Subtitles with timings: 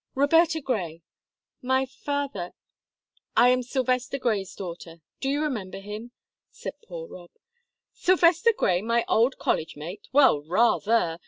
[0.15, 1.03] "Roberta Grey.
[1.61, 2.53] My father
[3.37, 6.09] I am Sylvester Grey's daughter; do you remember him?"
[6.49, 7.29] said poor Rob.
[7.93, 10.07] "Sylvester Grey, my old college mate?
[10.11, 11.19] Well, rather!